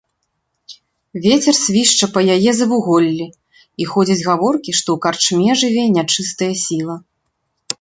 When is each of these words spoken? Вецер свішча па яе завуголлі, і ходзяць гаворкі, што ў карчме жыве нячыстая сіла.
Вецер 1.25 1.55
свішча 1.65 2.05
па 2.15 2.23
яе 2.35 2.51
завуголлі, 2.61 3.27
і 3.83 3.87
ходзяць 3.91 4.25
гаворкі, 4.31 4.71
што 4.79 4.89
ў 4.97 5.05
карчме 5.05 5.49
жыве 5.61 5.83
нячыстая 5.99 6.53
сіла. 6.65 6.95